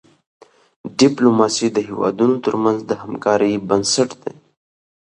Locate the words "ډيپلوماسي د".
0.99-1.77